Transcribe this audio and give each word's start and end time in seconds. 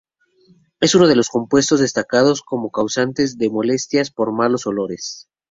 Es 0.79 0.95
uno 0.95 1.05
de 1.07 1.15
los 1.15 1.29
compuestos 1.29 1.79
destacados 1.79 2.41
como 2.41 2.71
causantes 2.71 3.37
de 3.37 3.51
molestias 3.51 4.09
por 4.09 4.31
malos 4.33 4.65
olores. 4.65 5.29